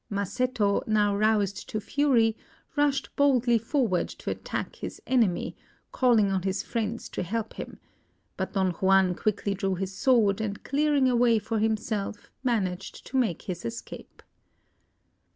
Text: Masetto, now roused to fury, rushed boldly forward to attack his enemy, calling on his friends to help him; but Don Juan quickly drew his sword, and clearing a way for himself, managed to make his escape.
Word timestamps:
Masetto, 0.09 0.81
now 0.87 1.15
roused 1.15 1.69
to 1.69 1.79
fury, 1.79 2.35
rushed 2.75 3.15
boldly 3.15 3.59
forward 3.59 4.09
to 4.09 4.31
attack 4.31 4.77
his 4.77 4.99
enemy, 5.05 5.55
calling 5.91 6.31
on 6.31 6.41
his 6.41 6.63
friends 6.63 7.07
to 7.09 7.21
help 7.21 7.53
him; 7.53 7.77
but 8.35 8.53
Don 8.53 8.71
Juan 8.71 9.13
quickly 9.13 9.53
drew 9.53 9.75
his 9.75 9.93
sword, 9.95 10.41
and 10.41 10.63
clearing 10.63 11.07
a 11.07 11.15
way 11.15 11.37
for 11.37 11.59
himself, 11.59 12.31
managed 12.43 13.05
to 13.05 13.15
make 13.17 13.43
his 13.43 13.63
escape. 13.63 14.23